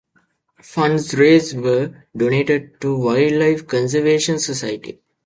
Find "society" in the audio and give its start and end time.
4.39-4.99